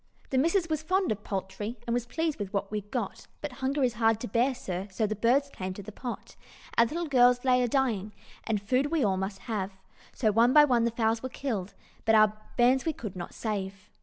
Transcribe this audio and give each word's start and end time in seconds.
"The 0.31 0.39
missus 0.39 0.67
was 0.67 0.81
fond 0.81 1.11
of 1.11 1.23
poultry, 1.23 1.77
And 1.85 1.93
was 1.93 2.07
pleased 2.07 2.39
with 2.39 2.51
what 2.51 2.71
we'd 2.71 2.89
got; 2.89 3.27
But 3.39 3.51
hunger 3.61 3.83
is 3.83 3.93
hard 3.93 4.19
to 4.21 4.27
bear, 4.27 4.55
sir, 4.55 4.87
So 4.89 5.05
the 5.05 5.15
birds 5.15 5.47
came 5.51 5.75
to 5.75 5.83
the 5.83 5.91
pot. 5.91 6.35
Our 6.75 6.87
little 6.87 7.05
gals 7.05 7.45
lay 7.45 7.61
a 7.61 7.67
dying, 7.67 8.11
And 8.43 8.59
food 8.59 8.87
we 8.87 9.03
all 9.03 9.17
must 9.17 9.41
have, 9.41 9.73
So 10.11 10.31
one 10.31 10.53
by 10.53 10.65
one 10.65 10.85
the 10.85 10.89
fowls 10.89 11.21
were 11.21 11.29
killed, 11.29 11.75
But 12.03 12.15
our 12.15 12.33
bairns 12.57 12.83
we 12.83 12.93
could 12.93 13.15
not 13.15 13.35
save. 13.35 13.91